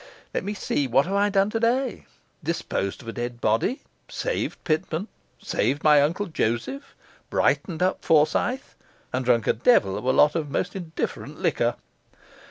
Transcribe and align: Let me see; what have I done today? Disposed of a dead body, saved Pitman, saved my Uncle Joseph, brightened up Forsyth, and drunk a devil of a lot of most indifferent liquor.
Let 0.33 0.43
me 0.43 0.55
see; 0.55 0.87
what 0.87 1.05
have 1.05 1.13
I 1.13 1.29
done 1.29 1.51
today? 1.51 2.07
Disposed 2.43 3.03
of 3.03 3.07
a 3.07 3.13
dead 3.13 3.39
body, 3.39 3.81
saved 4.09 4.57
Pitman, 4.63 5.09
saved 5.39 5.83
my 5.83 6.01
Uncle 6.01 6.25
Joseph, 6.25 6.95
brightened 7.29 7.83
up 7.83 8.03
Forsyth, 8.03 8.73
and 9.13 9.23
drunk 9.23 9.45
a 9.45 9.53
devil 9.53 9.95
of 9.95 10.03
a 10.05 10.11
lot 10.11 10.33
of 10.33 10.49
most 10.49 10.75
indifferent 10.75 11.37
liquor. 11.39 11.75